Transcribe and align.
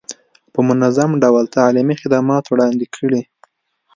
په 0.53 0.59
منظم 0.69 1.11
ډول 1.23 1.45
تعلیمي 1.57 1.95
خدمات 2.01 2.43
وړاندې 2.47 2.85
کړي. 2.95 3.21